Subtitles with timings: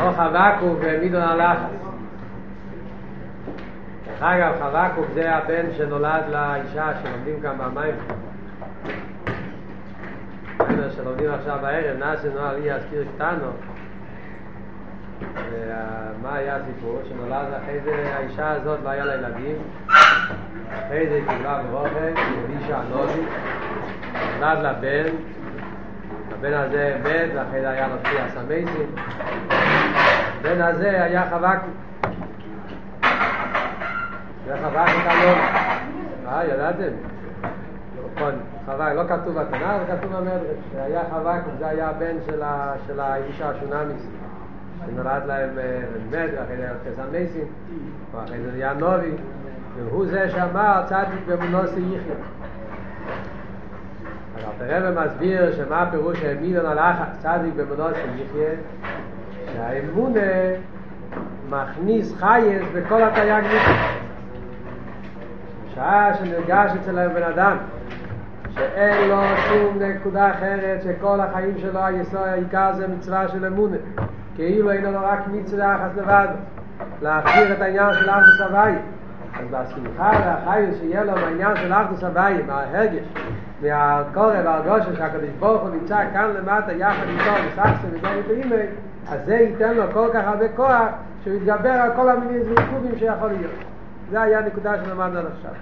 [0.00, 1.84] או חבקוק ומידון הלחץ.
[4.06, 7.94] דרך אגב, חבקוק זה הבן שנולד לאישה שלומדים כאן במים.
[10.58, 13.50] בסדר, שלומדים עכשיו בערב, נאסי נועל אי אזכיר קטנו.
[15.50, 17.00] ומה היה הסיפור?
[17.08, 19.56] שנולד אחרי זה האישה הזאת לא היה לה ילדים.
[20.86, 23.20] אחרי זה קיבלה ברוכן, אלישע הנובי.
[24.40, 25.04] נולד לה בן,
[26.32, 28.94] הבן הזה מת, ואחרי זה היה לו תחייה סמייסים.
[30.44, 31.70] הבן הזה היה חבקי.
[34.46, 35.38] זה חבקי כלום.
[36.28, 36.92] אה, ידעתם?
[38.14, 38.34] נכון,
[38.66, 42.16] חבק, לא כתוב בתנ"ך, זה כתוב במדרש, שהיה חבק, זה היה הבן
[42.86, 44.06] של האישה השונמיס,
[44.86, 45.50] שנולד להם
[46.10, 47.46] מת, ואחרי זה היה סמייסים,
[48.12, 49.12] ואחרי זה היה נובי,
[49.76, 52.14] והוא זה שאמר צדיק במונוסי יחיה.
[54.36, 58.50] אז הרב מסביר שמה הפירוש האמינון על אחת צדיק במונוסי יחיה,
[59.54, 60.20] שהאמונה
[61.50, 64.04] מכניס חייס בכל התייג מיתו.
[65.74, 67.56] שעה שנרגש אצל הבן אדם
[68.54, 69.16] שאין לו
[69.48, 73.76] שום נקודה אחרת שכל החיים שלו היסוד העיקר זה מצווה של אמונה
[74.36, 76.28] כאילו אין לו רק מצווה אחת לבד
[77.02, 78.72] להחזיר את העניין של אחדוס הוואי
[79.34, 83.04] אז בשמחה והחיים שיהיה לו בעניין של אחדוס הוואי מההרגש
[83.62, 88.66] מהקורא והרגושה שהקדוש ברוך הוא נמצא כאן למטה יחד איתו וסחסן ודורי ואימי
[89.08, 90.88] אז זה ייתן לו כל כך הרבה כוח
[91.24, 93.52] שהוא יתגבר על כל המינים ועיכובים שיכול להיות.
[94.10, 95.52] זה היה הנקודה שלמדנו עד עכשיו.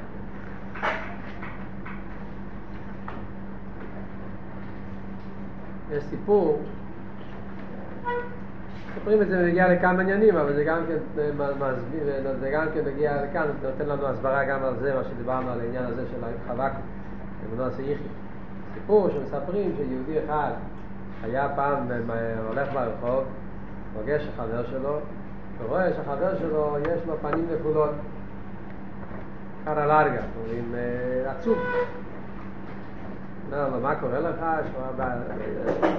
[5.92, 6.60] יש סיפור.
[8.96, 10.96] מספרים את זה ונגיע לכמה עניינים, אבל זה גם כן
[11.58, 12.02] מסביר,
[12.40, 15.60] זה גם כן מגיע לכאן, זה נותן לנו הסברה גם על זה, מה שדיברנו על
[15.60, 16.72] העניין הזה של חבק,
[17.46, 18.02] אמונו הסייחי.
[18.74, 20.50] סיפור שמספרים שיהודי אחד
[21.22, 21.88] היה פעם
[22.48, 23.24] הולך ברחוב,
[23.94, 24.98] פוגש החבר שלו,
[25.58, 27.90] ורואה שהחבר שלו יש לו פנים נפולות,
[29.64, 30.74] קרא לארגה, אומרים
[31.26, 31.58] עצוב.
[33.52, 34.44] אומר לו, מה קורה לך?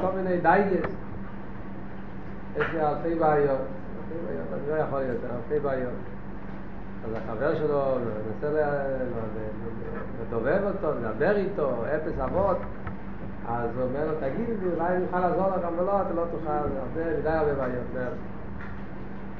[0.02, 0.90] כל מיני דייגס.
[2.58, 3.59] יש לי אלפי בעיות.
[4.53, 5.94] אני לא יכול יותר, אלפי בעיות.
[7.06, 7.97] אז החבר שלו
[8.28, 8.47] מנסה
[10.22, 12.58] לדובב אותו, לדבר איתו, אפס אבות.
[13.48, 16.24] אז הוא אומר לו, תגיד לי, אולי אני אוכל לעזור לך, אבל לא, אתה לא
[16.31, 17.84] תוכל, הרבה, מדי הרבה בעיות.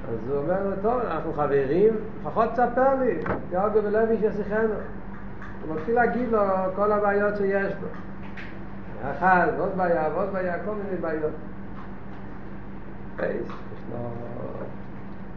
[0.10, 3.20] אז הוא אומר לו, טוב, אנחנו חברים, לפחות תספר לי,
[3.52, 4.74] יאוגו ולוי שישיחנו.
[5.68, 6.40] הוא מתחיל להגיד לו
[6.76, 7.88] כל הבעיות שיש לו.
[9.12, 11.32] אחד, עוד בעיה, ועוד בעיה, כל מיני בעיות.
[13.20, 13.52] יש
[13.92, 13.98] לו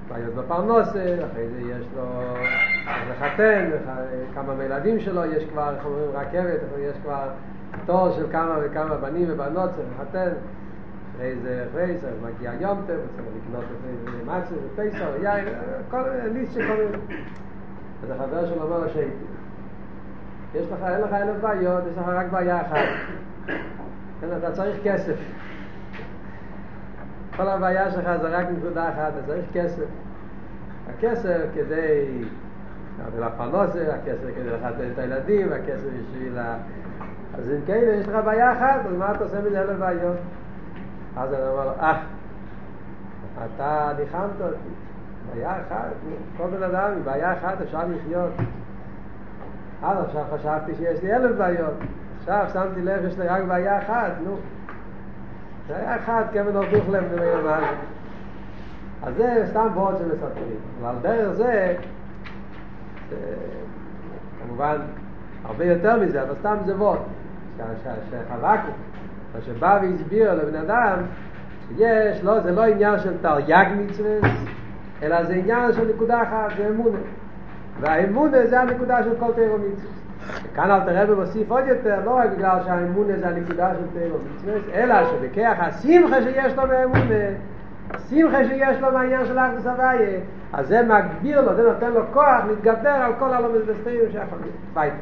[0.08, 2.04] בעיות בפרנוסה, אחרי זה יש לו
[3.10, 3.70] לחתן,
[4.34, 7.28] כמה מילדים שלו, יש כבר, איך אומרים, רכבת, יש כבר
[7.86, 10.32] תור של כמה וכמה בנים ובנות, צריך לחתן.
[11.16, 15.44] אחרי זה, אחרי זה, מגיע יום טוב, צריך לקנות את זה מצה ופסר, יין,
[15.90, 17.22] כל מיני ליסט של כל מיני.
[18.02, 19.24] אז החבר שלו אומר לו שהייתי.
[20.54, 22.76] יש לך, אין לך אלף בעיות, יש לך רק בעיה אחת.
[24.20, 25.16] כן, אתה צריך כסף.
[27.36, 29.86] כל הבעיה שלך זה רק נקודה אחת, אתה צריך כסף.
[30.88, 32.24] הכסף כדי...
[33.18, 36.38] לפרנסה, הכסף כדי לחתן את הילדים, הכסף בשביל.
[37.38, 40.16] אז אם כן, יש לך בעיה אחת, אז מה אתה עושה מזה אלף בעיות?
[41.16, 42.02] אז אני אומר לו, אה,
[43.44, 44.56] אתה ניחמת אותי.
[45.34, 45.88] בעיה אחת,
[46.36, 48.30] כל בן אדם, עם בעיה אחת אפשר לחיות.
[49.82, 51.74] אז עכשיו חשבתי שיש לי אלף בעיות.
[52.20, 54.36] עכשיו שמתי לב שיש לי רק בעיה אחת, נו.
[55.68, 57.58] בעיה אחת, כמן אורדוך להם במי מה.
[59.02, 60.56] אז זה סתם בורד שמספרים.
[60.82, 61.76] אבל דרך זה,
[64.42, 64.76] כמובן,
[65.44, 66.98] הרבה יותר מזה, אבל סתם זה בורד.
[68.10, 68.68] שחבקו,
[69.34, 70.98] מה שבא והסביר לבן אדם,
[71.76, 74.10] יש, לא, זה לא עניין של תרי"ג מצווה,
[75.02, 76.98] אלא זה עניין של נקודה אחת, זה אמונה.
[77.80, 79.90] והאמונה זה הנקודה של כל תירו מצווה.
[80.44, 84.74] וכאן אל תראה ומוסיף עוד יותר, לא רק בגלל שהאמונה זה הנקודה של תירו מצווה,
[84.74, 87.24] אלא שבכך השמחה שיש לו מהאמונה,
[87.90, 90.20] השמחה שיש לו מהעניין של אחדוס הוויה,
[90.52, 94.38] אז זה מגביר לו, זה נותן לו כוח להתגבר על כל הלומד וסתירים שיכול
[94.74, 94.92] להיות.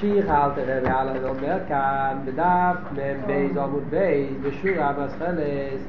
[0.00, 0.22] ביי.
[0.22, 5.82] שיח אל תראה והלאה זה אומר כאן בדף מ"ם בייז עמוד בייז בשורה מסחלס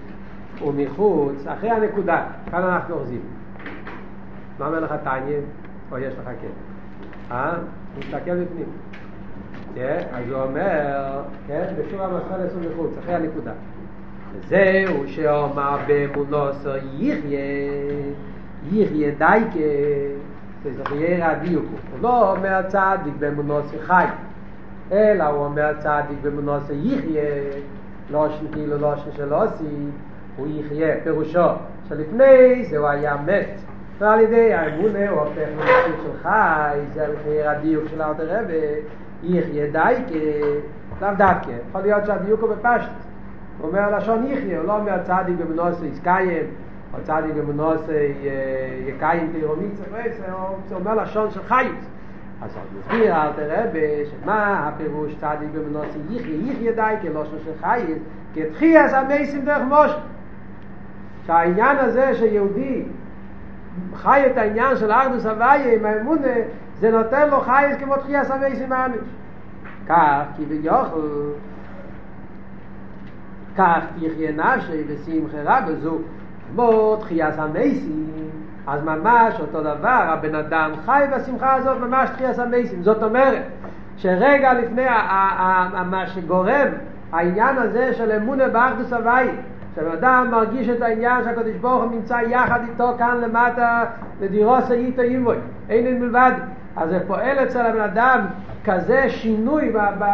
[0.65, 3.21] ומחוץ אחרי הנקודה כאן אנחנו אוחזים
[4.59, 5.39] מה אומר לך טניה?
[5.91, 6.47] או יש לך כן?
[7.31, 7.53] אה?
[7.99, 8.69] מסתכל בפנים
[10.13, 11.73] אז הוא אומר כן?
[11.77, 13.51] בשורה מסחלס ומחוץ אחרי הנקודה
[14.47, 16.65] זהו שאומר באמונוס
[16.99, 17.39] יחיה
[18.71, 19.59] יחיה דייקה
[20.71, 24.05] זה הדיוק הוא לא אומר צדיק באמונוס חי
[24.91, 27.23] אלא הוא אומר צדיק באמונוס יחיה
[28.11, 29.63] לא כאילו לא של עושי
[30.35, 31.47] הוא יחיה, פירושו
[31.89, 33.59] שלפני זה הוא היה מת
[33.97, 38.61] ועל ידי האמונה הוא הופך למציאות של חי, זה לפי הדיוק של האלתר רבי,
[39.23, 40.47] יחיה דייקה,
[41.01, 42.89] לאו דווקא, יכול להיות שהדיוק הוא בפשט,
[43.59, 46.45] הוא אומר לשון יחיה, הוא לא אומר צדיק במנוסי יסקיים,
[46.93, 48.13] או צדיק במנוסי
[48.87, 49.83] יקיים תירומיצה,
[50.31, 51.85] הוא אומר לשון של חייס,
[52.41, 53.65] אז הוא מסביר אל תראה
[54.11, 57.97] שמה הפירוש צדיק במנוסי יחיה, יחיה דייקה, לא של חייס,
[58.35, 59.99] כתחייה המייסים דרך משה.
[61.25, 62.83] שהעניין הזה שיהודי
[63.95, 66.27] חי את העניין של ארדוס הוויה עם האמונה,
[66.79, 68.99] זה נותן לו חייס כמו תחייה סמייסים מאמיש.
[69.87, 71.29] כך, כי ביוכל,
[73.57, 75.97] כך תחיה נפשי ושמחה רב זו,
[76.51, 78.05] כמו תחייה סמייסים,
[78.67, 82.83] אז ממש אותו דבר, הבן אדם חי בשמחה הזאת ממש תחייה סמייסים.
[82.83, 83.43] זאת אומרת,
[83.97, 84.85] שרגע לפני
[85.89, 86.67] מה שגורם
[87.11, 89.33] העניין הזה של אמונה בארדוס הוויה,
[89.73, 93.83] כשאדם מרגיש את העניין שהקדוש ברוך הוא נמצא יחד איתו כאן למטה
[94.21, 95.35] לדירוס איתו אימוי,
[95.69, 96.31] אין מלבד.
[96.77, 98.19] אז זה פועל אצל הבן אדם
[98.65, 99.73] כזה שינוי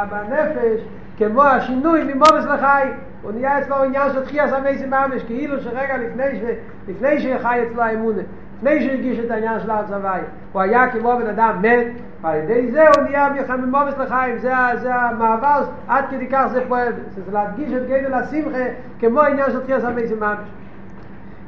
[0.09, 0.81] בנפש,
[1.17, 2.87] כמו השינוי ממומס לחי.
[3.21, 6.43] הוא נהיה אצלו עניין של תחייה סמייסי ממש, כאילו שרגע לפני, ש...
[6.87, 8.21] לפני שחי אצלו האמונה,
[8.57, 10.21] לפני שהרגיש את העניין של הצוואי,
[10.51, 11.87] הוא היה כמו בן אדם מת,
[12.21, 14.51] ועל ידי זה הוא נהיה מחממומס לחיים, זה,
[14.81, 18.65] זה המעבר, עד כדי כך זה פועל, זה להדגיש את גדל השמחה
[18.99, 20.37] כמו העניין של תחייה סמייסי ממש.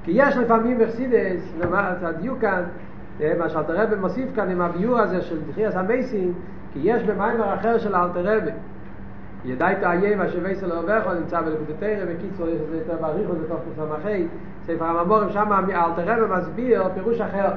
[0.04, 1.54] כי יש לפעמים מחסידס,
[2.02, 2.64] הדיוק כאן,
[3.38, 6.34] מה שאלתר רבי מוסיף כאן עם הביור הזה של תחייה סמייסים,
[6.74, 8.52] כי יש במיימר אחר של אלתר רבי,
[9.46, 14.28] ידעי תאיים מה שבייסל עוברך נמצא בלכותתרא בקיצור יש לזה יותר בריחו זה תוך תסמכי
[14.66, 17.50] ספר הממורים שם אלתר רבי מסביר פירוש אחר.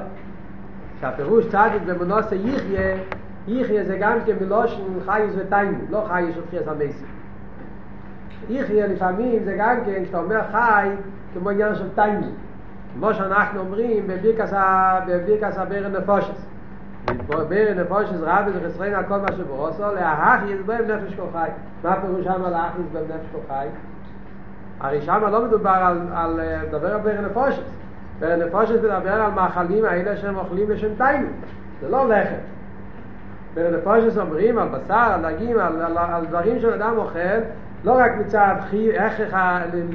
[1.01, 2.97] שהפירוש צדיק במנוסה יחיה
[3.47, 7.05] יחיה זה גם כן מלושן חייס ותיינו לא חייס של חייס המסי
[8.49, 10.89] יחיה לפעמים זה גם כן כשאתה אומר חי
[11.33, 12.27] כמו עניין של תיינו
[12.93, 16.45] כמו שאנחנו אומרים בבירקס הברן נפושס
[17.27, 21.49] בר נפושס רבי זה חסרין על כל מה שברוסו להך יזבם נפש כל חי
[21.83, 23.67] מה פירוש שם להך יזבם נפש כל חי
[24.79, 26.39] הרי שם לא מדובר על, על
[26.71, 27.75] דבר על בר נפושס
[28.19, 31.27] בר נפושס מדבר על מאכלים האלה שהם אוכלים לשם טיינו.
[31.81, 32.35] זה לא לחם.
[33.53, 37.19] בר נפושס אומרים על בשר, על דגים, על, על, על דברים שאדם אוכל
[37.83, 39.13] לא רק מצד הכרח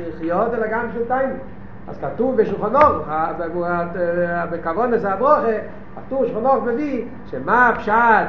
[0.08, 1.34] לחיות אלא גם של טיינו.
[1.88, 3.08] אז כתוב בשולחנוך,
[4.50, 5.52] בכבוד לזה הברוכה,
[5.96, 8.28] כתוב בשולחנוך מביא, שמה הפשט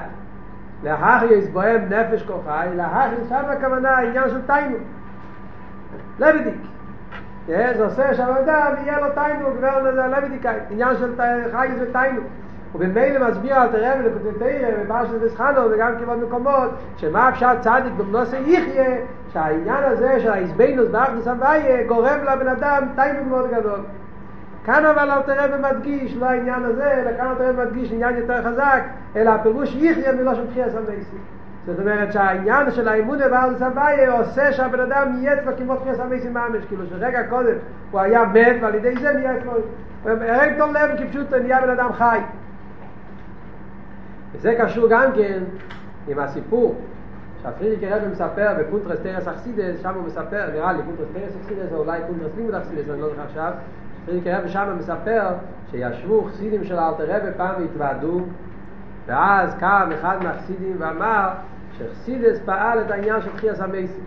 [0.83, 4.77] לאחר יסבוהם נפש כל חי, לאחר שם הכוונה העניין של תיינו.
[6.19, 6.61] לבדיק.
[7.47, 11.15] זה עושה שהאדם יהיה לו תיינו, גבר לזה לבדיקאי, עניין של
[11.51, 12.21] חי זה תיינו.
[12.75, 18.95] ובמילא מסביר על תראה ולקוטטריה ובאשת וסחנו וגם כבוד מקומות שמה אפשר צדיק במנוסי יחיה
[19.33, 23.79] שהעניין הזה של ההסבינוס באחדוס הוויה גורם לבן אדם תיינוג מאוד גדול
[24.65, 28.43] כאן אבל אל תראה ומדגיש לא העניין הזה אלא כאן אל תראה ומדגיש עניין יותר
[28.43, 28.83] חזק
[29.15, 31.17] אלא הפירוש יחיה מלא של תחייה סמייסי
[31.65, 36.29] זאת אומרת שהעניין של האמונה באחדוס הוויה עושה שהבן אדם יהיה אצלו כמו תחייה סמייסי
[36.29, 37.55] ממש כאילו שרגע קודם
[37.91, 39.51] הוא היה מת ועל ידי זה נהיה אצלו
[40.05, 42.19] רק תום לב כפשוט נהיה בן אדם חי.
[44.33, 45.43] וזה קשור גם כן
[46.07, 46.75] עם הסיפור
[47.41, 51.77] שהפרידיק רבי מספר בפונטרס טרס אכסידס, שם הוא מספר, נראה לי פונטרס טרס אכסידס, או
[51.77, 53.51] אולי פונטרס לימוד אכסידס, אני לא זוכר עכשיו,
[54.05, 55.29] פרידיק רבי שם מספר
[55.71, 58.21] שישבו חסידים של אלתר רבי פעם והתוועדו,
[59.05, 61.29] ואז קם אחד מהחסידים ואמר
[61.77, 64.03] שחסידס פעל את העניין של חייס המייסים.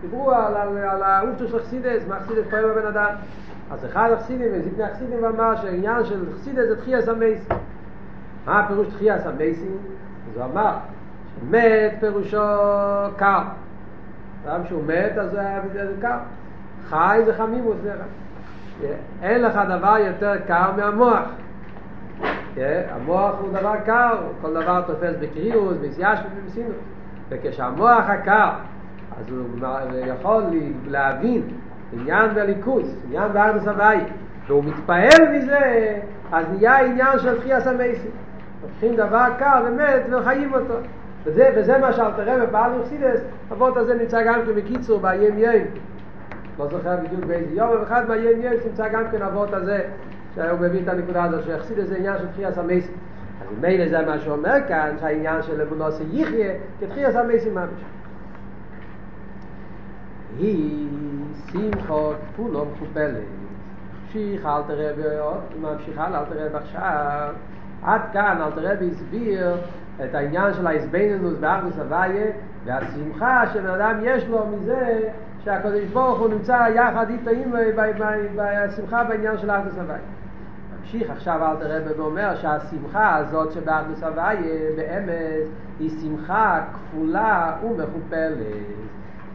[0.00, 3.14] דיברו על, על, על האוטו של חסידס, מה חסידס פועל בבן אדם.
[3.70, 7.56] אז אחד החסידים, זיפני החסידים ואמר שהעניין של חסידס זה תחייס המייסים.
[8.46, 9.78] מה הפירוש תחייס המייסים?
[10.30, 10.76] אז הוא אמר
[11.50, 12.38] מת פירושו
[13.16, 13.42] קר.
[14.46, 15.30] אדם שהוא מת אז
[15.72, 16.18] זה קר.
[16.88, 17.76] חי זה חמימוס.
[19.22, 21.28] אין לך דבר יותר קר מהמוח.
[22.90, 26.76] המוח הוא דבר קר, כל דבר תופס בקריאוס, בסייש ובמסינוס.
[27.28, 28.48] וכשהמוח הקר,
[29.20, 29.60] אז הוא
[30.06, 30.42] יכול
[30.86, 31.42] להבין
[31.92, 34.08] עניין בליכוס, עניין בארדוס הבית,
[34.46, 35.98] והוא מתפעל מזה,
[36.32, 38.10] אז נהיה עניין של תחייה סמייסים.
[38.62, 40.74] לוקחים דבר קר ומת וחיים אותו.
[41.24, 43.20] וזה, וזה מה שאלת רבי פעל אוכסידס,
[43.52, 45.66] אבות הזה נמצא גם כן בקיצור באיים יים.
[46.58, 49.80] לא זוכר בדיוק באיזה יום, ואחד מהיים יים נמצא גם כן אבות הזה,
[50.34, 52.94] שהוא מביא את הנקודה הזאת, שאכסידס זה עניין של תחייה סמייסים.
[53.40, 57.68] אז מילא זה מה שהוא אומר כאן, שהעניין של אמונוס יחיה, כתחייה סמייסים ממש.
[60.38, 60.88] היא
[61.52, 63.16] שמחות כולו מכופלת.
[64.14, 64.92] ממשיך אל תראה
[65.60, 67.34] ממשיכה אל תראה עכשיו.
[67.82, 69.56] עד כאן אל תראה והסביר
[70.04, 72.26] את העניין של ההסביננוס באחדוס הוויה
[72.64, 75.00] והשמחה שבן אדם יש לו מזה
[75.44, 77.52] שהקדוש ברוך הוא נמצא יחד איתו עם
[78.36, 79.98] בשמחה בעניין של אחדוס הוואי.
[80.80, 84.36] ממשיך עכשיו אל תראה ואומר שהשמחה הזאת שבאחדוס הוואי
[84.76, 85.46] באמת
[85.80, 88.36] היא שמחה כפולה ומכופלת.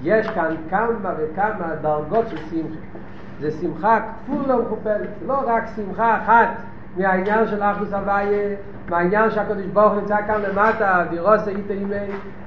[0.01, 2.79] יש כאן כמה וכמה דרגות של שמחה.
[3.39, 6.47] זה שמחה כפולה ומכופלת, לא רק שמחה אחת
[6.97, 8.55] מהעניין של אחדוס הוויה,
[8.89, 11.95] מהעניין שהקדוש ברוך נמצא כאן למטה, וירוס איתה אימי,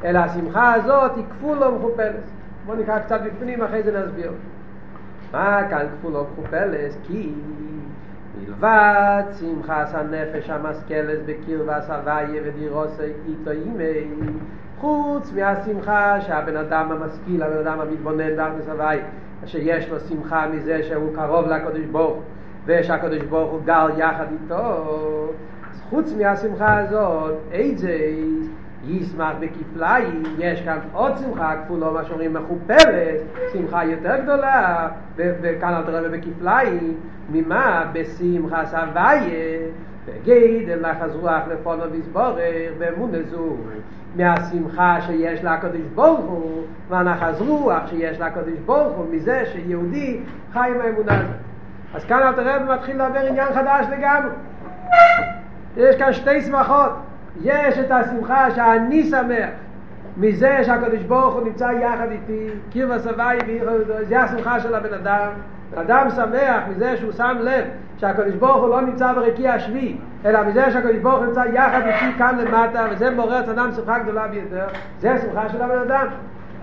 [0.05, 2.42] אלא השמחה הזאת היא כפולה ומכופלת.
[2.67, 4.33] בואו נקרא קצת בפנים, אחרי זה נסביר.
[5.33, 6.93] מה כאן כפולה ומכופלת?
[7.07, 7.33] כי
[8.39, 14.09] מלבד שמחת הנפש המשכלת בקרבס הוויה ודירוס איתו אימי,
[14.79, 19.05] חוץ מהשמחה שהבן אדם המשכיל, הבן אדם המתבונן באחדוס הוויה,
[19.47, 22.19] שיש לו שמחה מזה שהוא קרוב לקדוש ברוך
[22.67, 24.85] ושהקדוש ברוך הוא גל יחד איתו
[25.91, 27.99] חוץ מהשמחה הזאת איזה
[28.87, 33.21] ישמח בכפליים יש כאן עוד שמחה כפולה מה שאומרים מכופלת
[33.53, 36.95] שמחה יותר גדולה וכאן אל תראה בכפליים
[37.33, 37.85] ממה?
[37.93, 39.69] בשמחה סבייה
[40.07, 42.39] וגיד לך אז רוח לפונו ויסבורך
[42.79, 43.57] ואמון זו.
[44.17, 50.21] מהשמחה שיש לקדוש ברוך הוא והנחז רוח שיש לקדוש ברוך הוא מזה שיהודי
[50.53, 51.37] חי עם האמונה הזאת.
[51.95, 54.31] אז כאן אל תראה מתחיל לדבר עניין חדש לגמרי.
[55.77, 56.93] יש כאן שתי שמחות
[57.41, 59.49] יש את השמחה שאני שמח
[60.17, 63.39] מזה שהקדוש ברוך הוא נמצא יחד איתי קיר וסבי
[64.09, 65.29] זה השמחה של הבן אדם.
[65.77, 67.65] אדם שמח מזה שהוא שם לב
[67.99, 72.19] שהקדוש ברוך הוא לא נמצא ברקיע השביעי אלא מזה שהקדוש ברוך הוא נמצא יחד איתי
[72.19, 74.67] כאן למטה וזה מעורר את אדם שמחה גדולה ביותר.
[75.01, 76.07] זה השמחה של הבן אדם.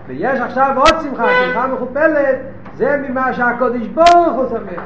[0.06, 2.36] ויש עכשיו עוד שמחה, שמחה מכופלת
[2.74, 4.82] זה ממה שהקדוש ברוך הוא שמח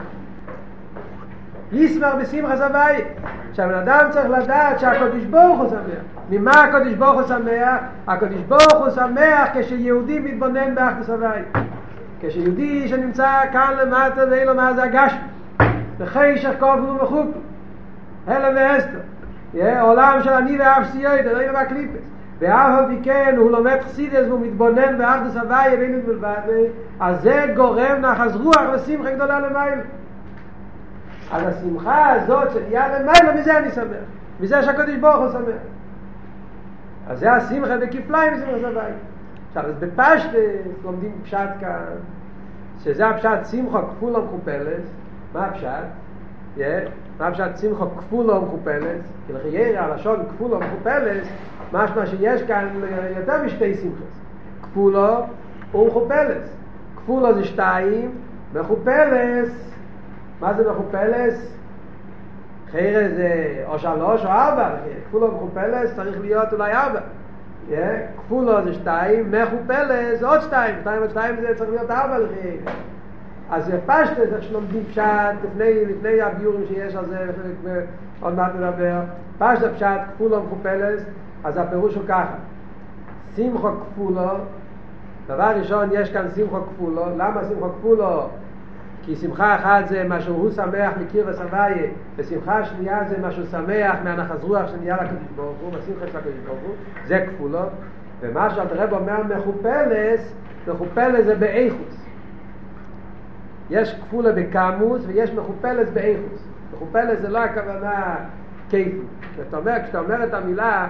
[1.74, 3.04] ישמח בשמחה זווי
[3.52, 6.04] שהבן אדם צריך לדעת שהקדוש ברוך הוא שמח.
[6.30, 7.80] ממה הקדוש ברוך הוא שמח?
[8.06, 11.40] הקדוש ברוך הוא שמח כשיהודי מתבונן באחדוס הוואי
[12.20, 15.18] כשיהודי שנמצא כאן למטה ואין לו מה זה הגשמי.
[15.98, 17.40] וחישך כובלו וחופלו
[18.26, 23.50] הלם ואסתר עולם של אני ואף סיועד, לא ילמה קליפס ואף על פי כן הוא
[23.50, 26.68] לומד חסידס והוא מתבונן באחדוס הוואי ואין את מלבד
[27.00, 29.76] אז זה גורם נחז רוח ושמחה גדולה למעלה
[31.34, 34.04] אז השמחה הזאת יד למעלה מזה אני שמח
[34.40, 35.62] מזה שהקדוש ברוך הוא שמח
[37.08, 38.82] אז זה השמחה בכפליים שמחה זווי
[39.48, 41.84] עכשיו אז בפשטס לומדים פשט כאן
[42.84, 44.82] שזה הפשט שמחה כפולה מכופלת
[45.34, 45.68] מה הפשט?
[46.58, 46.60] Yeah.
[47.18, 49.00] מה הפשט שמחה כפולה ומכופלת?
[49.26, 51.22] כי לחייר הלשון כפולה ומכופלת
[51.72, 52.68] משמע שיש כאן
[53.16, 54.20] יותר משתי שמחס
[54.62, 55.20] כפולה
[55.74, 56.48] ומכופלת
[56.96, 58.10] כפולה זה שתיים
[58.54, 59.48] מכופלת
[60.40, 61.54] מה זה מכופלס?
[62.70, 64.70] חייר זה או שלוש או ארבע,
[65.08, 67.00] כפולו מכופלס צריך להיות אולי ארבע.
[68.16, 72.60] כפולו זה שתיים, מכופלס עוד שתיים, שתיים ושתיים זה צריך להיות ארבע לחייר.
[73.50, 77.84] אז זה פשטה, זה שלומדים פשט, לפני, לפני הביורים שיש על זה,
[78.20, 79.00] עוד מעט נדבר,
[79.38, 81.04] פשטה פשט, כפולו מכופלס,
[81.44, 82.34] אז הפירוש הוא ככה,
[83.36, 84.30] שמחו כפולו,
[85.26, 88.28] דבר ראשון יש כאן שמחו כפולו, למה שמחו כפולו?
[89.06, 93.96] כי שמחה אחת זה מה שהוא שמח מקיר וסבייה, ושמחה שנייה זה מה שהוא שמח
[94.04, 96.75] מהנחז רוח שנהיה לקדוש ברוך הוא, בשמחה של הקדוש ברוך הוא,
[97.06, 97.68] זה כפולות.
[98.20, 100.34] ומה שאלת רב אומר מחופלס,
[100.68, 102.04] מחופלס זה באיכוס.
[103.70, 106.49] יש כפולה בקמוס ויש מחופלס באיכוס.
[106.73, 108.16] מחופלס זה לא הכוונה
[108.70, 108.99] כיפי.
[109.32, 110.88] כשאתה אומר, כשאתה אומר את המילה,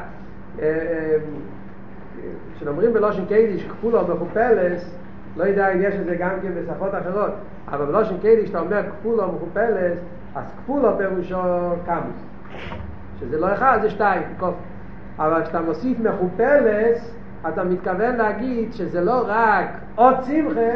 [2.56, 4.98] כשאומרים בלושן קיידיש כפולה או מחופלס,
[5.36, 7.30] לא יודע אם יש את זה גם כן בשפות אחרות,
[7.68, 9.98] אבל בלושן קיידיש אתה אומר כפולה או מחופלס,
[10.34, 11.36] אז כפולה פירושו
[11.86, 12.26] קמוס.
[13.20, 14.54] שזה לא אחד, זה שתיים, קוף.
[15.18, 17.14] אבל כשאתה מוסיף מחופלס,
[17.48, 20.70] אתה מתכוון להגיד שזה לא רק עוד שמחה,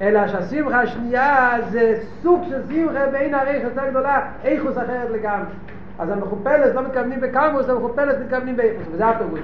[0.00, 5.52] אלא שהשמחה השנייה זה סוג של שמחה בין הריח יותר גדולה, איכוס אחרת לגמרי.
[5.98, 9.40] אז המחופלס לא מתכוונים בקמוס, המחופלס מתכוונים באיכוס, וזה הפירוש.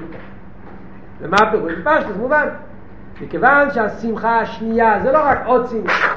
[1.20, 1.72] ומה הפירוש?
[1.84, 2.48] פשטוס, מובן.
[3.20, 6.14] מכיוון שהשמחה השנייה זה לא רק עוד שמחה,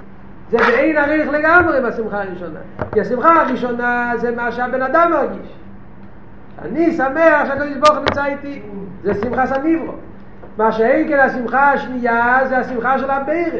[0.49, 2.59] זה באין עריך לגמרי בשמחה הראשונה.
[2.91, 5.53] כי השמחה הראשונה זה מה שהבן אדם מרגיש.
[6.61, 8.61] אני שמח שהקדוש ברוך נמצא איתי,
[9.03, 9.93] זה שמחה סניברו.
[10.57, 13.59] מה שאין כן השמחה השנייה זה השמחה של הבירה.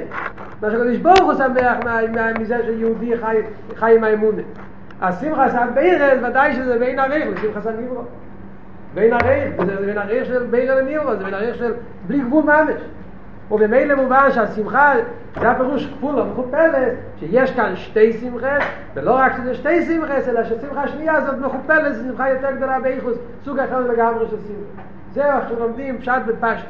[0.62, 1.77] מה שהקדוש ברוך הוא שמח
[2.39, 3.38] מזה שיהודי חי,
[3.75, 4.41] חי עם האמונה.
[5.01, 8.01] השמחה של הבירה ודאי שזה בין עריך לשמחה סניברו.
[8.94, 11.74] בין עריך, זה בין עריך של בירה לניברו, זה בין עריך של
[12.08, 12.82] בלי גבול ממש.
[13.51, 14.94] ובמילא מובן שהשמחה,
[15.39, 18.63] זה הפירוש כפול ומכופלת, שיש כאן שתי שמחס,
[18.94, 23.18] ולא רק שזה שתי שמחס, אלא ששמחה שנייה זאת מכופלת, זו שמחה יותר גדולה באיכוס,
[23.46, 24.82] סוג אחר לגמרי של שמחה.
[25.13, 26.68] זהו, עכשיו לומדים פשט בפשט.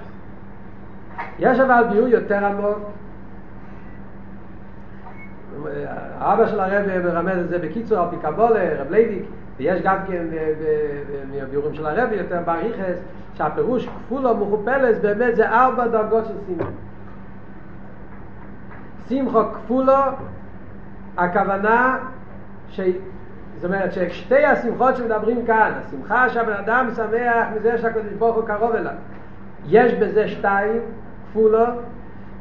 [1.40, 2.78] יש אבל ביור יותר עמוק,
[6.20, 9.24] האבא של הרב מרמז את זה בקיצור על פי קבלה, רב לייביק,
[9.58, 10.24] ויש גם כן
[11.32, 13.00] מהביאורים של הרב יותר באריכס,
[13.38, 16.70] שהפירוש כפולו מכופלס באמת זה ארבע דרגות של שמחה.
[19.10, 19.94] שמחו כפולו,
[21.18, 21.98] הכוונה
[22.70, 22.80] ש...
[23.56, 28.76] זאת אומרת ששתי השמחות שמדברים כאן, השמחה שהבן אדם שמח מזה שהקדוש ברוך הוא קרוב
[28.76, 28.94] אליו,
[29.66, 30.82] יש בזה שתיים,
[31.30, 31.66] כפולו,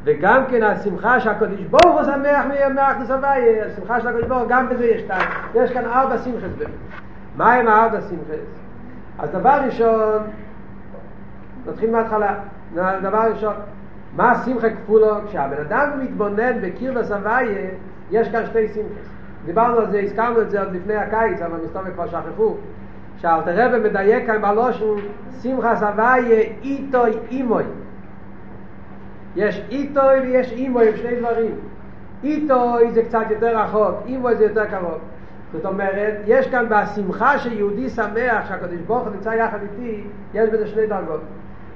[0.04, 4.68] וגם כן השמחה שהקדוש ברוך הוא שמח מאחדוס הוויה, השמחה של הקדוש ברוך הוא, גם
[4.68, 5.28] בזה יש שתיים.
[5.54, 6.70] יש כאן ארבע שמחס באמת.
[7.36, 8.60] מה הם הארבע שמחס?
[9.18, 10.22] אז דבר ראשון,
[11.68, 12.34] נתחיל מההתחלה.
[12.74, 13.54] דבר ראשון,
[14.16, 15.06] מה השמחה כפולו?
[15.28, 17.70] כשהבן אדם מתבונן בקיר וסבייה,
[18.10, 19.08] יש כאן שתי שמחס.
[19.44, 22.54] דיברנו על זה, הזכרנו את זה עוד לפני הקיץ, אבל מסתובב כבר שכחו.
[23.18, 24.84] שאלתר רבי מדייק כאן בלושן,
[25.42, 27.64] שמחה סבייה איתוי אימוי.
[29.36, 31.54] יש איתוי ויש אימוי, הם שני דברים.
[32.24, 34.98] איתוי זה קצת יותר רחוק, אימוי זה יותר קרוב.
[35.52, 40.04] זאת אומרת, יש כאן בשמחה שיהודי שמח שהקדוש ברוך הוא נמצא יחד איתי,
[40.34, 41.20] יש בזה שני דרגות.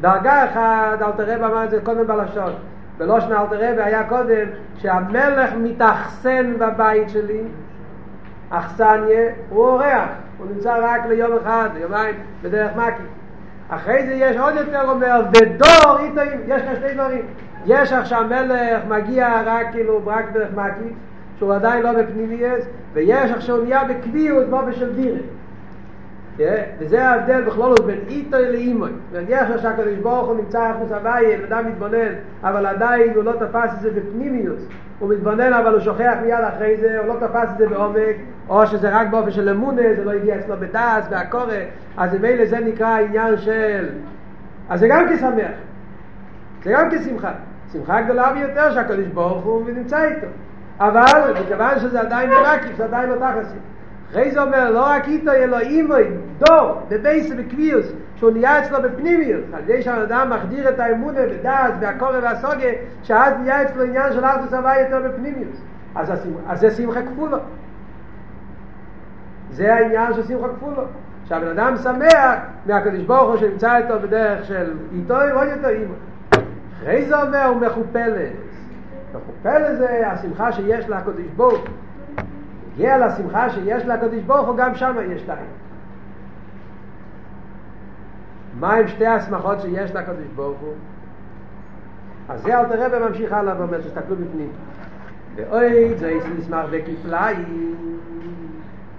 [0.01, 2.53] דרגה אחת, אלתר רבי אמר את זה קודם בלשון.
[2.99, 4.47] בלושן אלתר רבי היה קודם
[4.79, 7.43] שהמלך מתאכסן בבית שלי,
[8.51, 13.03] אכסניה, הוא אורח, הוא נמצא רק ליום אחד, ליומיים, בדרך מקי.
[13.69, 17.27] אחרי זה יש עוד יותר אומר, ודור איתו, יש כאן שני דברים.
[17.67, 20.95] יש עכשיו מלך מגיע רק כאילו, רק דרך מקי,
[21.39, 25.40] שהוא עדיין לא בפנימייס, ויש עכשיו נהיה בקביעות באופן של דירת.
[26.79, 28.91] וזה ההבדל בכלול בין איתו לאימוי.
[29.13, 33.81] ויש שהקדוש ברוך הוא נמצא אחוס הוואי, אדם מתבונן, אבל עדיין הוא לא תפס את
[33.81, 34.69] זה בפנימיוס.
[34.99, 38.17] הוא מתבונן אבל הוא שוכח מיד אחרי זה, הוא לא תפס את זה בעומק,
[38.49, 41.55] או שזה רק באופן של אמונה, זה לא הגיע אצלו בדס והקורא,
[41.97, 43.89] אז ממילא זה נקרא עניין של...
[44.69, 45.51] אז זה גם כשמח,
[46.65, 47.33] זה גם כשמחה.
[47.73, 50.27] שמחה גדולה ביותר שהקדוש ברוך הוא נמצא איתו.
[50.81, 53.57] אבל מכיוון שזה עדיין מרקיף, זה עדיין לא תחסי.
[54.11, 56.05] אחרי זה אומר, לא רק איתו אלוהימוי,
[56.39, 62.19] דור, בבייס ובקביוס, שהוא נהיה אצלו בפנימיות, על ידי שהאדם מחדיר את האמונה בדעת והקורא
[62.23, 62.69] והסוגה,
[63.03, 65.57] שאז נהיה אצלו עניין של ארתוס הוואי יותר בפנימיות.
[65.95, 66.13] אז,
[66.49, 67.39] אז זה שמחה כפולו.
[69.51, 70.83] זה העניין של שמחה כפולו.
[71.31, 75.95] שהבן אדם שמח מהקדוש ברוך הוא שנמצא איתו בדרך של איתו ועוד יותר אימו.
[76.79, 78.33] אחרי זה אומר הוא מחופלת.
[79.15, 81.65] מחופלת זה השמחה שיש לקדוש ברוך
[82.81, 85.47] הגיע לשמחה שיש לקדוש ברוך הוא גם שם יש להם.
[88.61, 90.75] מה עם שתי השמחות שיש לקדוש ברוך הוא?
[92.29, 94.49] אז זה אלתר רבי ממשיך הלאה ואומר תסתכלו בפנים.
[95.37, 97.77] ואוי זה מסמך בכפליים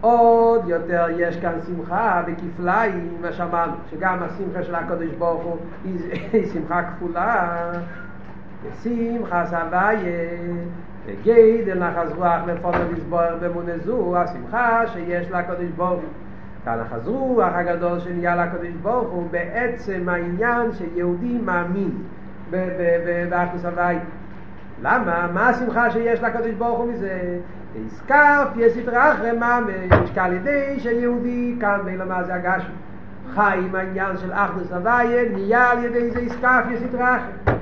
[0.02, 6.46] עוד יותר יש כאן שמחה בכפליים מה שאמרנו שגם השמחה של הקדוש ברוך הוא היא
[6.54, 7.72] שמחה כפולה
[8.84, 10.00] שמחה סבייה
[11.06, 16.10] וגיידל נחס רוח לפונו לסבויר באמונה זו השמחה שיש לקדוש ברוך הוא.
[16.66, 21.92] כאן החזרוח הגדול שנהיה לקדוש ברוך הוא בעצם העניין שיהודי מאמין
[23.30, 23.98] באחוס הוואי.
[24.82, 25.28] למה?
[25.34, 27.38] מה השמחה שיש לקדוש ברוך הוא מזה?
[27.86, 32.64] הזכר פי רחם ממש כעל ידי שיהודי כאן בין למה זה הגש
[33.36, 37.54] חי עם העניין של אחדוס הוויה נהיה על ידי זה הזכר פי רחם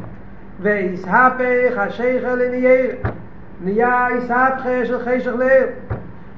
[0.60, 2.96] והסהפך השייכל לנייר
[3.64, 5.70] נהיה הסהפך של חשך לב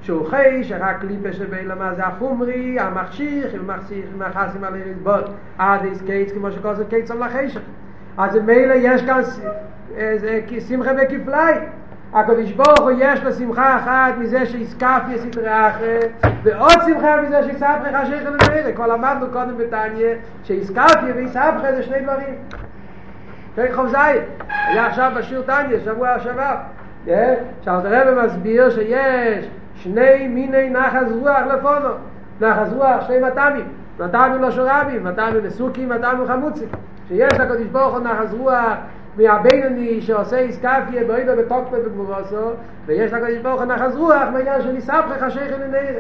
[0.02, 5.30] שהוא חש רק קליפה שבין למה זה החומרי המחשיך עם מחשיך עם מחסים על הרדבות
[5.58, 7.62] עד איס קיץ כמו שכוסף קיץ על החשך.
[8.18, 9.22] אז מילא יש כאן
[10.68, 11.62] שמחה בכפליים
[12.14, 16.00] הקדוש ברוך הוא יש לו שמחה אחת מזה שיסקף יסדרה אחרי
[16.44, 22.36] ועוד שמחה מזה לך שייך לנהל כבר למדנו קודם בתניה שיסקף ויסף זה שני דברים.
[23.56, 24.22] פרק חוב זית
[24.68, 26.56] היה עכשיו בשיר תניה שבוע שעבר
[27.06, 31.90] שאלת הרב מסביר שיש שני מיני נחס רוח לפונו.
[32.42, 33.66] נחס רוח שני מטעמים.
[34.00, 36.68] מטעמים לא שורבים מטעמים לסוקים מטעמים חמוצים.
[37.08, 38.74] שיש לקדוש ברוך הוא נחס רוח
[39.18, 42.52] מהבינוני שעושה איסקפיה בוידו בתוקפת בגבורוסו
[42.86, 46.00] ויש לקדוש ברוך הוא נחס רוח מהעניין של איסבכך השייך לנהיר.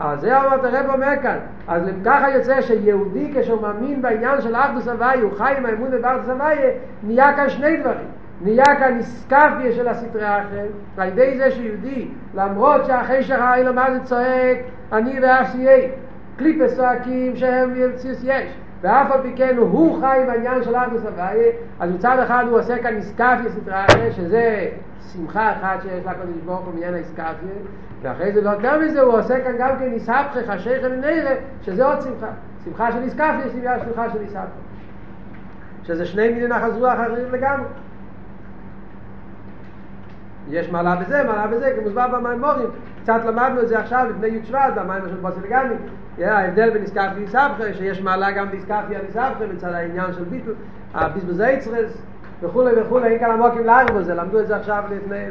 [0.00, 1.38] אז זה אמרת הרב אומר כאן.
[1.68, 6.28] אז ככה יוצא שיהודי כשהוא מאמין בעניין של אחדוס הוואי הוא חי עם האמון באחדוס
[6.28, 6.56] הוואי
[7.02, 12.80] נהיה כאן שני דברים נהיה כאן איסקפיה של הסתרי האחר על ידי זה שיהודי למרות
[13.74, 14.58] מה זה צועק
[14.92, 15.20] אני
[15.52, 15.88] שיהיה
[16.36, 21.52] קליפס צועקים שהם ירציוס יש ואף על פי כן הוא חי בעניין של אחדוס הוויה,
[21.80, 24.68] אז מצד אחד הוא עושה כאן איסקפיה סטראה, שזה
[25.12, 27.32] שמחה אחת שיש לקדוש ברוך הוא מעניין האיסקפיה,
[28.02, 31.30] ואחרי זה יותר מזה הוא עושה כאן גם כן איסהפכך השייך לנרא,
[31.62, 32.26] שזה עוד שמחה.
[32.64, 34.48] שמחה של איסקפיה, שמחה של איסהפכך.
[35.82, 37.66] שזה שני מיני נחז רוח אחרים לגמרי.
[40.50, 42.66] יש מעלה בזה, מעלה בזה, כמוסבר במימורים,
[43.02, 45.74] קצת למדנו את זה עכשיו לפני י' שבט, במים של בוסלגני,
[46.18, 50.50] ההבדל בין איסקפי לסבכה, שיש מעלה גם באיסקפי על איסבכה, מצד העניין של ביטל,
[50.94, 52.02] הביזבוזי יצרס,
[52.42, 55.24] וכולי וכולי, אין כאן עמוקים לערב בזה, למדו את זה עכשיו לפני,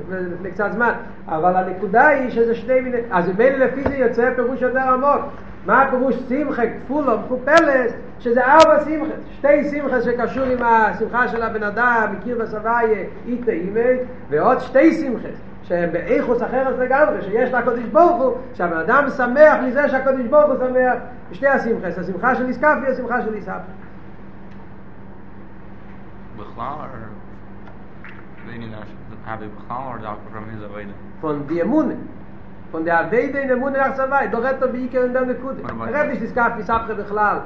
[0.00, 0.92] לפני, קצת זמן,
[1.28, 5.22] אבל הנקודה היא שזה שני מיני, אז ממילא לפי זה יוצא פירוש יותר עמוק,
[5.66, 11.62] מה הפירוש שמחה כפולו מכופלת, שזה ארבע שמחה, שתי שמחה שקשור עם השמחה של הבן
[11.62, 13.96] אדם, מכיר בסבייה, איתה אימי,
[14.30, 15.28] ועוד שתי שמחה.
[15.62, 20.56] שהם באיכוס אחרת לגמרי, שיש לקודש ברוך הוא, שהבן אדם שמח מזה שהקודש ברוך הוא
[20.58, 20.96] שמח,
[21.30, 23.72] בשתי השמחס, השמחה של איסקפי והשמחה של איסאפי.
[26.36, 26.74] בכלל?
[31.22, 31.96] Von die Emune.
[32.72, 35.62] Von der Weide in Emune nach Zawai, doch redt er wie ich in dem Nekude.
[35.62, 37.42] Er redt nicht Iskafi, Isapche בכלל.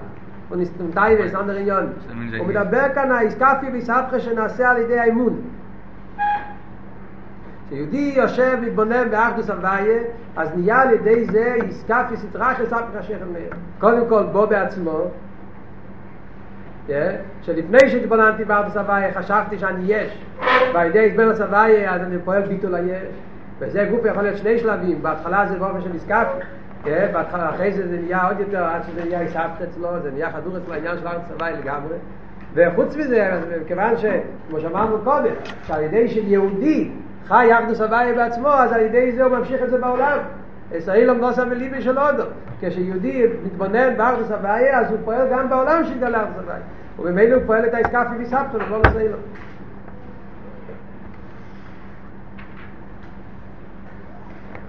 [0.49, 1.95] und ist im Teil des anderen Jahren.
[2.41, 5.43] Und mit der Berkana Iskafi, Isapche, שנעשה על ידי האמון.
[7.69, 10.03] כשיהודי יושב מתבונן באחדוס הוויה,
[10.37, 13.51] אז נהיה על ידי זה סטרה של ספק השכם מאיר.
[13.79, 15.11] קודם כל בו בעצמו,
[17.43, 20.25] שלפני שהתבוננתי באחדוס הוויה חשבתי שאני יש,
[20.75, 23.03] ועל ידי הסבר הוויה אז אני פועל ביטול היש,
[23.59, 26.38] וזה גוף יכול להיות שני שלבים, בהתחלה זה באופן של איסקפי,
[27.12, 30.57] בהתחלה אחרי זה זה נהיה עוד יותר, עד שזה נהיה איסקפי אצלו, זה נהיה חדור
[30.57, 31.95] אצלו העניין של ארץ הוויה לגמרי.
[32.55, 33.31] וחוץ מזה,
[33.66, 35.35] כיוון שכמו שאמרנו קודם,
[35.66, 36.90] שעל ידי של יהודי
[37.29, 40.19] חי יחדוס הוויה בעצמו, אז על ידי זה הוא ממשיך את זה בעולם.
[40.73, 42.25] ישראל עמדוס המליבי של הודו.
[42.61, 46.59] כשיהודי מתבונן באחדוס הוויה, אז הוא פועל גם בעולם שיתגלה אחדוס הוויה.
[46.99, 49.12] ובמילא הוא פועל את האסקאפי מסבתו, לכל ישראל.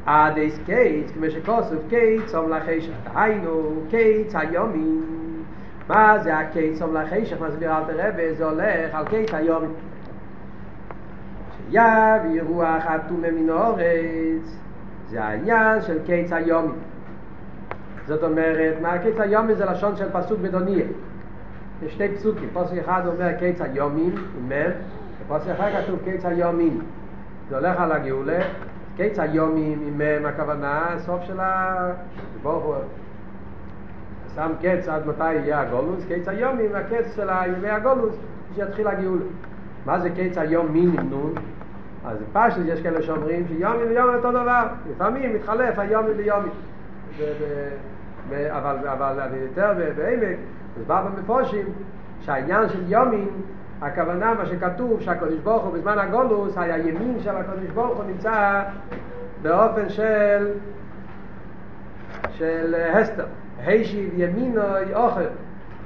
[0.07, 4.99] עד איס קיץ, כמו שכוסף קיץ, אום לחשך, היינו, קיץ היומי.
[5.89, 9.67] מה זה הקיץ אום לחשך, מסביר אל תרבה, זה הולך על קיץ היומי.
[11.71, 11.81] יב
[12.31, 14.57] ירוח אטומה מן האורץ
[15.09, 16.73] זה העניין של קיץ היומי
[18.07, 20.85] זאת אומרת, מה קיץ היומי זה לשון של פסוק בדוניה
[21.85, 24.15] יש שתי פסוקים, פסוק אחד אומר קיץ היומים,
[24.47, 24.71] מם
[25.27, 26.81] ופסוק אחד כתוב קיץ היומים
[27.49, 28.39] זה הולך על הגאולה
[28.97, 31.91] קיץ היומים, עם הכוונה, סוף של ה...
[32.43, 32.75] הוא
[34.35, 38.15] שם קץ עד מתי יהיה הגולוס, קיץ היומים, הקץ של ימי הגולוס
[38.55, 39.25] שיתחיל הגאולה
[39.85, 41.33] מה זה קיץ היום מין נון?
[42.05, 46.49] אז פשט יש כאלה שאומרים שיומי ויומי אותו דבר, לפעמים מתחלף היומי ויומי.
[48.49, 50.37] אבל, אבל אני יותר בעמק,
[50.77, 51.65] אז בא במפושים
[52.21, 53.29] שהעניין של יומין,
[53.81, 58.63] הכוונה מה שכתוב שהקדוש ברוך הוא בזמן הגולוס, היה ימין של הקדוש ברוך הוא נמצא
[59.41, 60.51] באופן של
[62.31, 63.25] של הסתר.
[63.65, 64.61] הישיב ימינו
[64.93, 65.21] אוכל.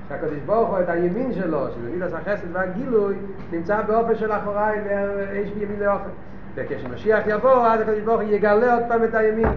[0.09, 3.15] שהקדוש ברוך הוא את הימין שלו, שזה מידס החסד והגילוי,
[3.51, 6.09] נמצא באופן של אחוריי ואיש בימין לאוכל.
[6.55, 9.47] וכשמשיח יבוא, אז הקדוש ברוך הוא יגלה עוד פעם את הימין.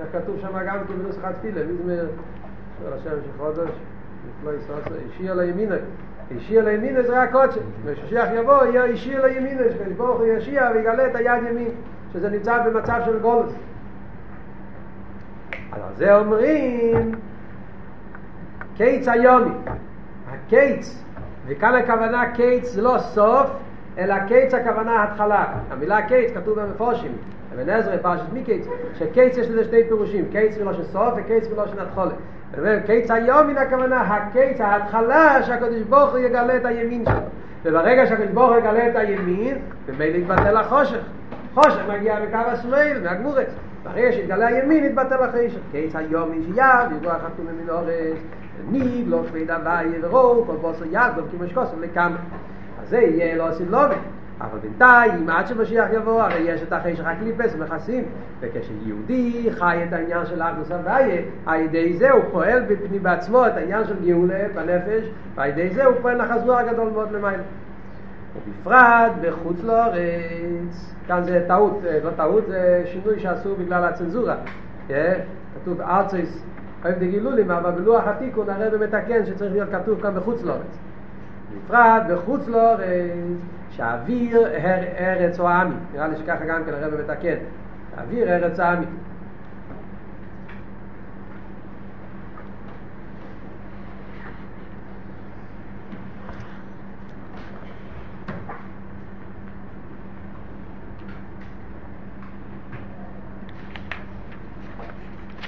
[0.00, 2.06] איך כתוב שם גם כי בנוסחת תפילה, מזמר
[2.82, 3.70] של השם של חודש,
[4.28, 5.68] נפלא ישראל, אישי על הימין,
[6.30, 10.26] אישי על הימין זה רק קודש, וכשמשיח יבוא, יהיה אישי על הימין, שקדוש ברוך הוא
[10.26, 11.68] ישיע ויגלה את היד ימין,
[12.12, 13.52] שזה נמצא במצב של גולס.
[15.72, 17.12] על זה אומרים,
[18.76, 19.50] קיץ היומי.
[20.30, 21.04] הקיץ,
[21.46, 23.50] וכאן הכוונה קיץ זה לא סוף,
[23.98, 25.44] אלא קיץ הכוונה התחלה.
[25.70, 27.12] המילה קיץ כתוב במפורשים,
[27.54, 28.66] אבן עזרא פרשת מקיץ,
[28.98, 32.14] שקיץ יש לזה שתי פירושים, קיץ מלושן סוף וקיץ מלושן התחולה.
[32.86, 37.20] קיץ היום מן הכוונה, הקיץ, ההתחלה שהקדוש ברוך הוא יגלה את הימין שלו.
[37.64, 41.00] וברגע שהקדוש ברוך הוא יגלה את הימין, במילא יתבטל החושך.
[41.54, 43.48] חושך מגיע מקו השמאל, מהגמורץ.
[43.84, 45.58] ברגע שיתגלה הימין יתבטל החשך.
[45.72, 48.18] קיץ היום יש יד, ידוע חתום ממינורס,
[48.70, 52.16] ניב, לא שבי דווי ורוב, כל בוסר יד, לא כמו שקוסם לכמה.
[52.82, 53.98] אז זה יהיה לא עושים לובן.
[54.40, 58.04] אבל בינתיים, עד שמשיח יבוא, הרי יש את החשך הקליפס ומכסים,
[58.40, 63.52] וכשיהודי חי את העניין של ארדוס הוויה, על ידי זה הוא פועל בפני בעצמו את
[63.56, 67.42] העניין של גאולה בנפש, ועל ידי זה הוא פועל לחזור הגדול מאוד למעלה.
[68.36, 74.34] ובפרט בחוץ לארץ, כאן זה טעות, לא טעות, זה שינוי שעשו בגלל הצנזורה.
[75.54, 76.44] כתוב ארצייס
[76.84, 80.78] אוהב דגילולים, אבל בלוח התיקון הרב מתקן שצריך להיות כתוב כאן בחוץ לארץ.
[81.56, 83.38] בפרט בחוץ לארץ,
[83.78, 84.46] שהאוויר
[84.98, 85.74] ארץ או עמי.
[85.92, 87.36] נראה לי שככה גם כן הרב מתקן.
[87.96, 88.86] האוויר ארץ עמי.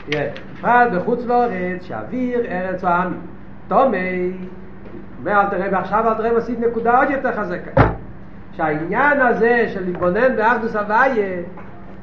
[0.08, 3.16] בפרט בחוץ לארץ שאוויר ארץ העמי
[3.68, 4.32] תומי
[5.18, 7.89] אומר אל תראה ועכשיו אל תראה מוסיף נקודה עוד יותר חזקה
[8.60, 11.42] שהעניין הזה של להתבונן באחדוס הוויה,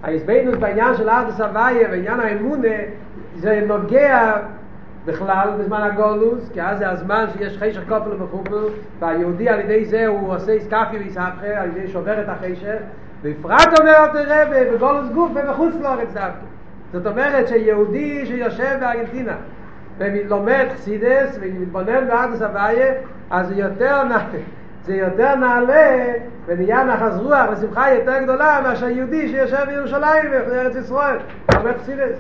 [0.04, 2.78] ההסבינוס בעניין של אחדוס הוויה ועניין האמונה,
[3.36, 4.34] זה נוגע
[5.06, 8.64] בכלל בזמן הגולוס, כי אז זה הזמן שיש חשך כופל ומחופל,
[9.00, 12.78] והיהודי על ידי זה הוא עושה איסקפי ואיסהפכה, על ידי שובר את החשך,
[13.24, 16.46] בפרט אומר אל תראה בגולוס גוף ובחוץ לארץ דווקא.
[16.94, 19.36] זאת אומרת שיהודי שיושב בארגנטינה
[19.98, 22.94] ולומד חסידס ומתבונן בארדס הוויה,
[23.30, 24.04] אז יותר,
[24.88, 26.14] זה יותר נעלה
[26.46, 31.18] ונהיה נחס רוח ושמחה יותר גדולה מאשר יהודי שיושב בירושלים בארץ ישראל,
[31.56, 32.18] לומד חסידס.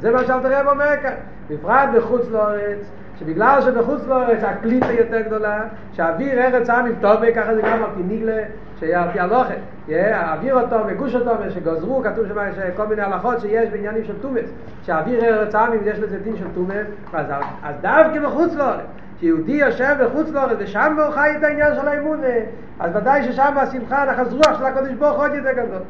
[0.00, 1.14] זה מה שאלת הרב אומר כאן.
[1.50, 7.62] בפרט בחוץ לארץ, שבגלל שבחוץ לארץ הקליטה יותר גדולה, שהאוויר ארץ עם טוב, ככה זה
[7.62, 8.42] גם על פי ניגלה,
[8.80, 12.34] שעל פי הלוכת, האוויר אותו וגוש אותו, ושגוזרו, כתוב שם
[12.76, 14.50] כל מיני הלכות שיש בעניינים של תומס,
[14.82, 17.26] שהאוויר ארץ עם יש לזה דין של תומס, אז,
[17.62, 18.86] אז דווקא בחוץ לארץ,
[19.20, 22.26] שיהודי יושב בחוץ לארץ ושם הוא חי את העניין של האמונה,
[22.80, 25.82] אז ודאי ששם השמחה, נחז רוח של הקדוש ברוך עוד יותר גדול.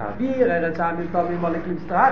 [0.00, 2.10] אוויר ארץ העמים טובים מולקים סטרחה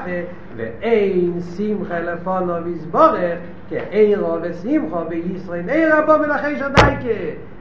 [0.57, 3.39] ואין שמחה לפונו ויסבורך
[3.71, 7.09] כאירו ושמחו בישראל אין רבו מנחש הדייקה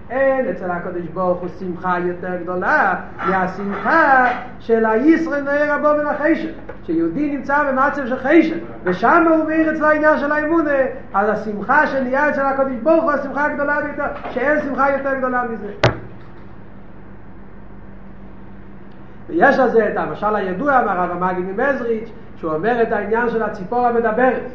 [0.10, 2.96] אין אצל הקדוש ברוך הוא שמחה יותר גדולה
[3.28, 4.28] מהשמחה
[4.60, 6.48] של הישראל נער רבו מנחש
[6.84, 10.72] שיהודי נמצא במצב של חשת ושם הוא מאיר אצל העניין של האמונה.
[11.14, 15.68] אז השמחה שנהיה אצל הקדוש ברוך הוא השמחה הגדולה ביותר שאין שמחה יותר גדולה מזה.
[19.30, 23.88] ויש על זה את המשל הידוע מהרב המגיד ממזריץ' שהוא אומר את העניין של הציפור
[23.88, 24.52] המדברת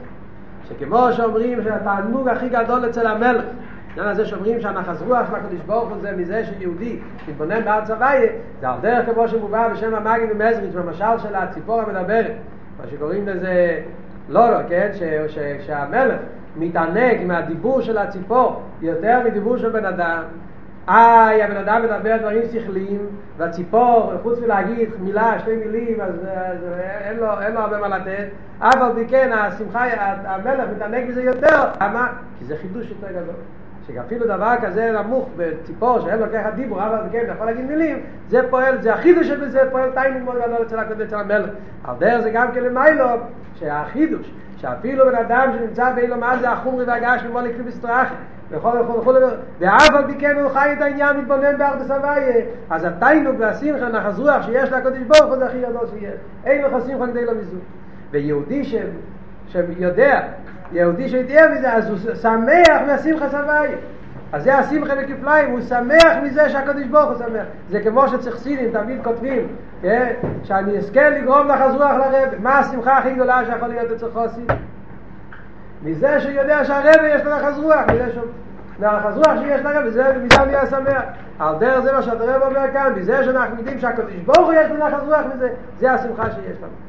[0.69, 3.45] שכמו שאומרים שהתענוג הכי גדול אצל המלך
[3.89, 6.99] העניין הזה שאומרים שהנחס רוח של הקדוש ברוך הוא זה מזה שיהודי
[7.29, 12.33] מתבונן בארץ הוויה זה על דרך כמו שמובא בשם המגיד ממזריץ' במשל של הציפור המדברת
[12.81, 13.81] מה שקוראים לזה
[14.29, 14.91] לא לא, כן?
[14.95, 16.21] ש, ש, שהמלך
[16.57, 20.23] מתענג מהדיבור של הציפור יותר מדיבור של בן אדם
[20.89, 26.59] איי, הבן אדם מדבר דברים שכליים, והציפור, חוץ מלהגיד מילה, שתי מילים, אז, אז
[27.01, 28.27] אין, לו, אין לו הרבה מה לתת,
[28.61, 29.85] אבל בכן, השמחה,
[30.25, 32.13] המלך מתענג בזה יותר, למה?
[32.39, 33.35] כי זה חידוש יותר גדול.
[33.95, 37.99] שאפילו דבר כזה נמוך בציפור שאין לו ככה דיבור, אבל כן, אתה יכול להגיד מילים,
[38.29, 41.51] זה פועל, זה החידוש שבזה פועל טיימינג מאוד גדול אצל הקודם אצל המלך.
[41.85, 43.07] על דרך זה גם כן למיילו,
[43.55, 48.15] שהחידוש, שאפילו בן אדם שנמצא באילו מה זה החומרי והגש ממוליק לבסטרחי,
[48.51, 49.15] וכל וכל וכל
[49.59, 54.21] ואף על פי כן הוא חי את העניין מתבונן בארדס הוויה אז התיינוג והשמחה נחז
[54.21, 57.57] רוח שיש לקודש ברוך הוא זה הכי גדול שיש אין לך שמחה כדי לא מזו
[58.11, 58.63] ויהודי.
[59.49, 60.21] שיודע
[60.73, 63.77] יהודי שיודע מזה אז הוא שמח מהשמחה סוויה
[64.33, 67.47] אז זה השמחה בכפליים, הוא שמח מזה שהקדוש ברוך הוא שמח.
[67.69, 69.47] זה כמו שצריך סינים, תמיד כותבים,
[69.83, 70.13] כן?
[70.45, 72.29] שאני אזכה לגרום לך רוח לרב.
[72.39, 74.41] מה השמחה הכי גדולה שיכול להיות אצל חוסי?
[75.83, 78.25] מזה שיודע שהרב יש לו נחז רוח, מזה שהוא...
[78.79, 81.03] והנחז רוח שיש לרב, וזה מזה נהיה שמח.
[81.39, 84.89] על דרך זה מה שהרב אומר כאן, מזה שאנחנו יודעים שהקדוש ברוך הוא יש לו
[84.89, 86.88] נחז רוח מזה, זה השמחה שיש לנו.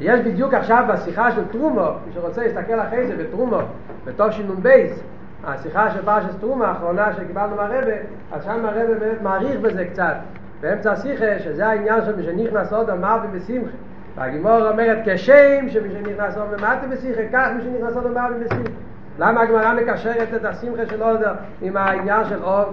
[0.00, 3.58] יש בדיוק עכשיו בשיחה של טרומו, מי שרוצה להסתכל אחרי זה בטרומו,
[4.04, 5.02] בתוף שינון בייס,
[5.44, 7.92] השיחה של פרשת טרומה האחרונה שקיבלנו מהרבה,
[8.32, 10.14] אז שם הרבה באמת מעריך בזה קצת,
[10.60, 13.70] באמצע השיחה, שזה העניין של מי שנכנס עוד אמר ובשמחה.
[14.16, 18.70] והגימור אומרת כשם שמי שנכנס עוד במטה בשמחה, כך מי שנכנס עוד אמר ובשמחה.
[19.18, 21.20] למה הגמרא מקשרת את השמחה של עוד
[21.62, 22.66] עם העניין של עוד?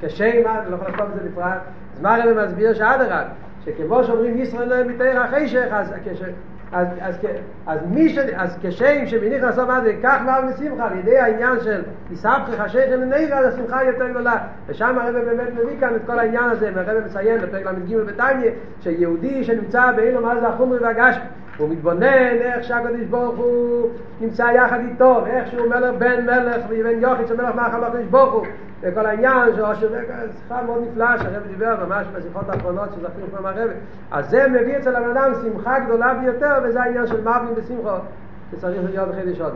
[0.00, 1.58] כשם, אני לא יכול לכתוב את זה בפרט.
[1.94, 3.22] אז מה הרבה מסביר שאדרבה,
[3.64, 5.92] שכמו שאומרים ישראל לא מתאר החשך, אז
[6.72, 7.14] אז, אז,
[7.66, 8.18] אז, מי ש...
[8.18, 13.00] אז כשם שמניח לעשות מה זה כך מעל משמחה על ידי העניין של יסבכך השכם
[13.00, 14.36] לנגע אז השמחה יותר גדולה.
[14.66, 18.50] ושם הרב באמת מביא כאן את כל העניין הזה והרב מציין בפרק ל"ג בתניא
[18.80, 21.24] שיהודי שנמצא באילו מה זה החומרי והגשמי
[21.56, 23.88] הוא מתבונן איך שהקדוש ברוך הוא
[24.20, 28.46] נמצא יחד איתו ואיך שהוא מלך בן מלך ובן יוחיד שמלך מאחר הקדוש ברוך הוא
[28.80, 29.88] וכל העניין של אושר
[30.42, 33.70] שיחה מאוד נפלאה שהרב דיבר ממש בשיחות האחרונות שזכינו כבר מהרב
[34.10, 37.96] אז זה מביא אצל הבן אדם שמחה גדולה ביותר וזה העניין של מרבים בשמחו
[38.52, 39.54] שצריך להיות בחידש עוד